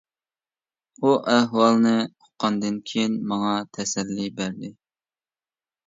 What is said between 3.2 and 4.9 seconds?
ماڭا تەسەللى بەردى.